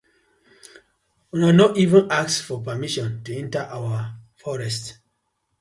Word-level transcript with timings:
Una 1.35 1.51
no 1.57 1.67
even 1.83 2.09
ask 2.11 2.43
for 2.43 2.63
permission 2.63 3.23
to 3.23 3.35
enter 3.35 3.59
our 3.59 4.15
forest. 4.35 4.97